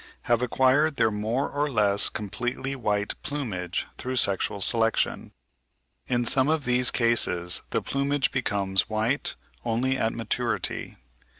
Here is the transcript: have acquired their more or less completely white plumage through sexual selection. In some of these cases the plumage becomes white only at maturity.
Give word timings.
have 0.23 0.41
acquired 0.41 0.95
their 0.95 1.11
more 1.11 1.51
or 1.51 1.69
less 1.69 2.09
completely 2.09 2.75
white 2.75 3.13
plumage 3.21 3.85
through 3.99 4.15
sexual 4.15 4.59
selection. 4.59 5.31
In 6.07 6.25
some 6.25 6.49
of 6.49 6.65
these 6.65 6.89
cases 6.89 7.61
the 7.69 7.83
plumage 7.83 8.31
becomes 8.31 8.89
white 8.89 9.35
only 9.63 9.99
at 9.99 10.11
maturity. 10.13 10.97